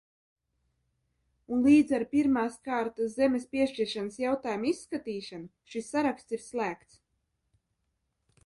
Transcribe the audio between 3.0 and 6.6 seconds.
zemes piešķiršanas jautājumu izskatīšanu šis saraksts ir